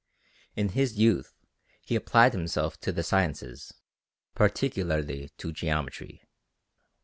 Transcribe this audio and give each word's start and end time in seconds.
In 0.55 0.69
his 0.69 0.97
youth 0.97 1.35
he 1.85 1.95
applied 1.95 2.33
himself 2.33 2.79
to 2.79 2.91
the 2.91 3.03
sciences, 3.03 3.71
particularly 4.33 5.29
to 5.37 5.51
geometry. 5.53 6.23